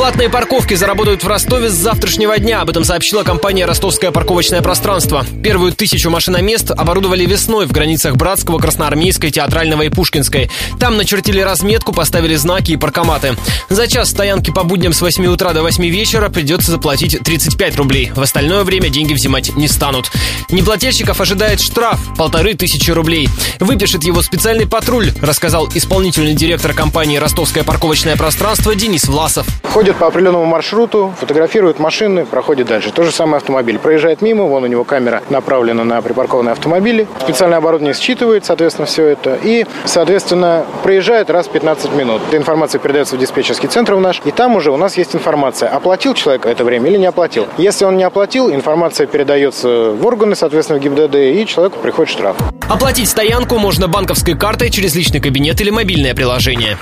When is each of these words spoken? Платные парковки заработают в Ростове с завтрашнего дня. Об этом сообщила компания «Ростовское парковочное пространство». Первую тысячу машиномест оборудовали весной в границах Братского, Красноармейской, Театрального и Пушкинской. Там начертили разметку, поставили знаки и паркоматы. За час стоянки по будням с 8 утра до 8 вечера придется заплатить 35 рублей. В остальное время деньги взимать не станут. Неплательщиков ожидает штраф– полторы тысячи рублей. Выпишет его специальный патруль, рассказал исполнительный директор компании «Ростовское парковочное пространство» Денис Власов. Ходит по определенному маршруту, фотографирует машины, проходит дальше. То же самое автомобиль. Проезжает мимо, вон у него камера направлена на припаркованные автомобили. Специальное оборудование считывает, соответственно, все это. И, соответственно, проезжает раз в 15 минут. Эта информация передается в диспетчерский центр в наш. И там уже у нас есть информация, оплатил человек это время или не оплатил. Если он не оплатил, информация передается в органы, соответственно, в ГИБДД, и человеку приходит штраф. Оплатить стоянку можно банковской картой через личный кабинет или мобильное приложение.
Платные 0.00 0.30
парковки 0.30 0.72
заработают 0.72 1.22
в 1.22 1.28
Ростове 1.28 1.68
с 1.68 1.74
завтрашнего 1.74 2.38
дня. 2.38 2.62
Об 2.62 2.70
этом 2.70 2.84
сообщила 2.84 3.22
компания 3.22 3.66
«Ростовское 3.66 4.10
парковочное 4.10 4.62
пространство». 4.62 5.26
Первую 5.44 5.72
тысячу 5.72 6.08
машиномест 6.08 6.70
оборудовали 6.70 7.26
весной 7.26 7.66
в 7.66 7.72
границах 7.72 8.16
Братского, 8.16 8.58
Красноармейской, 8.58 9.30
Театрального 9.30 9.82
и 9.82 9.90
Пушкинской. 9.90 10.50
Там 10.78 10.96
начертили 10.96 11.40
разметку, 11.40 11.92
поставили 11.92 12.34
знаки 12.36 12.72
и 12.72 12.76
паркоматы. 12.78 13.36
За 13.68 13.86
час 13.86 14.08
стоянки 14.08 14.50
по 14.50 14.64
будням 14.64 14.94
с 14.94 15.02
8 15.02 15.26
утра 15.26 15.52
до 15.52 15.60
8 15.60 15.84
вечера 15.84 16.30
придется 16.30 16.70
заплатить 16.70 17.18
35 17.22 17.76
рублей. 17.76 18.10
В 18.16 18.22
остальное 18.22 18.64
время 18.64 18.88
деньги 18.88 19.12
взимать 19.12 19.54
не 19.54 19.68
станут. 19.68 20.10
Неплательщиков 20.48 21.20
ожидает 21.20 21.60
штраф– 21.60 22.00
полторы 22.16 22.54
тысячи 22.54 22.90
рублей. 22.90 23.28
Выпишет 23.58 24.04
его 24.04 24.22
специальный 24.22 24.66
патруль, 24.66 25.12
рассказал 25.20 25.68
исполнительный 25.74 26.32
директор 26.32 26.72
компании 26.72 27.18
«Ростовское 27.18 27.64
парковочное 27.64 28.16
пространство» 28.16 28.74
Денис 28.74 29.04
Власов. 29.04 29.46
Ходит 29.90 30.02
по 30.02 30.06
определенному 30.06 30.44
маршруту, 30.44 31.12
фотографирует 31.18 31.80
машины, 31.80 32.24
проходит 32.24 32.68
дальше. 32.68 32.92
То 32.92 33.02
же 33.02 33.10
самое 33.10 33.38
автомобиль. 33.38 33.76
Проезжает 33.76 34.22
мимо, 34.22 34.44
вон 34.44 34.62
у 34.62 34.66
него 34.68 34.84
камера 34.84 35.20
направлена 35.30 35.82
на 35.82 36.00
припаркованные 36.00 36.52
автомобили. 36.52 37.08
Специальное 37.20 37.58
оборудование 37.58 37.92
считывает, 37.92 38.44
соответственно, 38.44 38.86
все 38.86 39.06
это. 39.06 39.36
И, 39.42 39.66
соответственно, 39.86 40.64
проезжает 40.84 41.28
раз 41.28 41.48
в 41.48 41.50
15 41.50 41.92
минут. 41.94 42.22
Эта 42.28 42.36
информация 42.36 42.78
передается 42.78 43.16
в 43.16 43.18
диспетчерский 43.18 43.68
центр 43.68 43.94
в 43.94 44.00
наш. 44.00 44.22
И 44.24 44.30
там 44.30 44.54
уже 44.54 44.70
у 44.70 44.76
нас 44.76 44.96
есть 44.96 45.16
информация, 45.16 45.68
оплатил 45.68 46.14
человек 46.14 46.46
это 46.46 46.62
время 46.62 46.88
или 46.88 46.96
не 46.96 47.06
оплатил. 47.06 47.48
Если 47.58 47.84
он 47.84 47.96
не 47.96 48.04
оплатил, 48.04 48.48
информация 48.48 49.08
передается 49.08 49.90
в 49.90 50.06
органы, 50.06 50.36
соответственно, 50.36 50.78
в 50.78 50.82
ГИБДД, 50.82 51.16
и 51.16 51.44
человеку 51.46 51.80
приходит 51.80 52.12
штраф. 52.12 52.36
Оплатить 52.68 53.08
стоянку 53.08 53.58
можно 53.58 53.88
банковской 53.88 54.36
картой 54.38 54.70
через 54.70 54.94
личный 54.94 55.18
кабинет 55.18 55.60
или 55.60 55.70
мобильное 55.70 56.14
приложение. 56.14 56.78